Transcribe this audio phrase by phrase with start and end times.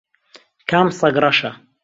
[0.73, 1.51] کام سەگ ڕەشە؟